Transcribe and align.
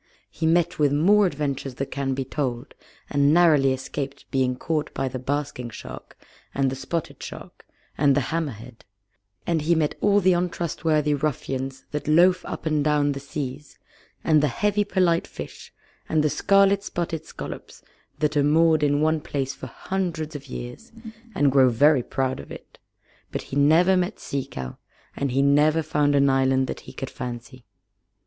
He 0.31 0.47
met 0.47 0.79
with 0.79 0.91
more 0.91 1.27
adventures 1.27 1.75
than 1.75 1.87
can 1.91 2.15
be 2.15 2.25
told, 2.25 2.73
and 3.07 3.31
narrowly 3.31 3.71
escaped 3.71 4.25
being 4.31 4.55
caught 4.55 4.91
by 4.95 5.07
the 5.07 5.19
Basking 5.19 5.69
Shark, 5.69 6.17
and 6.55 6.71
the 6.71 6.75
Spotted 6.75 7.21
Shark, 7.21 7.67
and 7.99 8.15
the 8.15 8.21
Hammerhead, 8.33 8.83
and 9.45 9.61
he 9.61 9.75
met 9.75 9.93
all 10.01 10.19
the 10.19 10.33
untrustworthy 10.33 11.13
ruffians 11.13 11.85
that 11.91 12.07
loaf 12.07 12.43
up 12.47 12.65
and 12.65 12.83
down 12.83 13.11
the 13.11 13.19
seas, 13.19 13.77
and 14.23 14.41
the 14.41 14.47
heavy 14.47 14.83
polite 14.83 15.27
fish, 15.27 15.71
and 16.09 16.23
the 16.23 16.31
scarlet 16.31 16.83
spotted 16.83 17.27
scallops 17.27 17.83
that 18.17 18.35
are 18.35 18.41
moored 18.41 18.81
in 18.81 19.01
one 19.01 19.21
place 19.21 19.53
for 19.53 19.67
hundreds 19.67 20.35
of 20.35 20.47
years, 20.47 20.91
and 21.35 21.51
grow 21.51 21.69
very 21.69 22.01
proud 22.01 22.39
of 22.39 22.51
it; 22.51 22.79
but 23.31 23.43
he 23.53 23.55
never 23.55 23.95
met 23.95 24.19
Sea 24.19 24.47
Cow, 24.47 24.79
and 25.15 25.29
he 25.29 25.43
never 25.43 25.83
found 25.83 26.15
an 26.15 26.27
island 26.27 26.65
that 26.65 26.79
he 26.89 26.91
could 26.91 27.11
fancy. 27.11 27.65